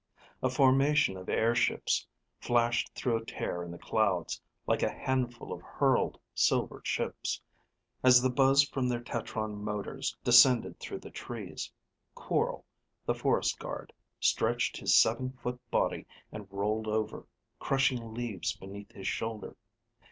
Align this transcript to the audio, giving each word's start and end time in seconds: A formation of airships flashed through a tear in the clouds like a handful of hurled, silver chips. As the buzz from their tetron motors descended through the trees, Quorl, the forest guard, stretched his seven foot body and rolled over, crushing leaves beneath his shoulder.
A 0.41 0.49
formation 0.49 1.15
of 1.15 1.29
airships 1.29 2.07
flashed 2.39 2.91
through 2.95 3.17
a 3.17 3.23
tear 3.23 3.61
in 3.61 3.69
the 3.69 3.77
clouds 3.77 4.41
like 4.65 4.81
a 4.81 4.89
handful 4.91 5.53
of 5.53 5.61
hurled, 5.61 6.19
silver 6.33 6.81
chips. 6.83 7.39
As 8.01 8.19
the 8.19 8.31
buzz 8.31 8.63
from 8.63 8.89
their 8.89 8.99
tetron 9.03 9.57
motors 9.63 10.17
descended 10.23 10.79
through 10.79 11.01
the 11.01 11.11
trees, 11.11 11.71
Quorl, 12.15 12.65
the 13.05 13.13
forest 13.13 13.59
guard, 13.59 13.93
stretched 14.19 14.75
his 14.77 14.95
seven 14.95 15.33
foot 15.33 15.61
body 15.69 16.07
and 16.31 16.47
rolled 16.51 16.87
over, 16.87 17.27
crushing 17.59 18.11
leaves 18.15 18.53
beneath 18.57 18.91
his 18.93 19.07
shoulder. 19.07 19.55